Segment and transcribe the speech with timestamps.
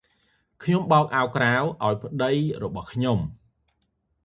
[0.63, 1.53] ខ្ញុំបោកអាវក្រៅ
[1.83, 2.31] អោយប្តី
[2.63, 3.17] របស់ខ្ញុំ។